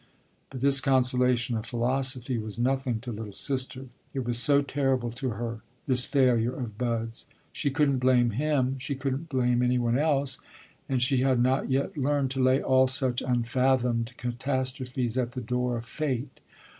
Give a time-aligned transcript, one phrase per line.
[0.49, 3.85] But this consolation of philosophy was nothing to "little sister."
[4.15, 7.27] It was so terrible to her, this failure of Bud's.
[7.51, 10.39] She couldn't blame him, she couldn't blame anyone else,
[10.89, 15.77] and she had not yet learned to lay all such unfathomed catastrophes at the door
[15.77, 16.39] of fate.